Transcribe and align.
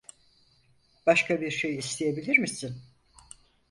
Başka 1.07 1.41
bir 1.41 1.51
şey 1.51 1.77
isteyebilir 1.77 2.37
misin? 2.37 2.81